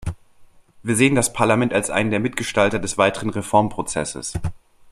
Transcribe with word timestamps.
Wir 0.81 0.95
sehen 0.95 1.13
das 1.13 1.31
Parlament 1.31 1.73
als 1.73 1.91
einen 1.91 2.09
der 2.09 2.19
Mitgestalter 2.19 2.79
des 2.79 2.97
weiteren 2.97 3.29
Reformprozesses. 3.29 4.33